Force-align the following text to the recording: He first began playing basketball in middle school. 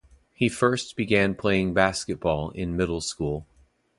He 0.33 0.49
first 0.49 0.95
began 0.95 1.35
playing 1.35 1.75
basketball 1.75 2.49
in 2.55 2.75
middle 2.75 3.01
school. 3.01 3.45